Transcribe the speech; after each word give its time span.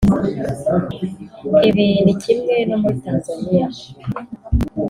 Ibi 1.67 1.85
ni 2.05 2.13
kimwe 2.23 2.55
no 2.69 2.75
muri 2.81 2.97
Tanzania 3.05 3.67